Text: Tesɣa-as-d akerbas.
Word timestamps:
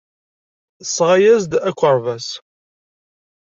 Tesɣa-as-d 0.79 1.53
akerbas. 1.69 2.27